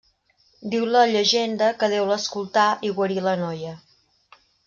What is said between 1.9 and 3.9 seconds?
Déu l'escoltà i guarí la noia.